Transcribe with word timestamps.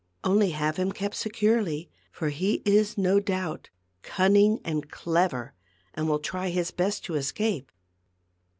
Only 0.23 0.49
have 0.49 0.77
him 0.77 0.91
kept 0.91 1.13
securely; 1.13 1.87
for 2.11 2.29
he 2.29 2.63
is 2.65 2.97
no 2.97 3.19
doubt 3.19 3.69
cunning 4.01 4.59
and 4.65 4.89
clever, 4.89 5.53
and 5.93 6.09
will 6.09 6.17
try 6.17 6.49
his 6.49 6.71
best 6.71 7.05
to 7.05 7.13
escape." 7.13 7.71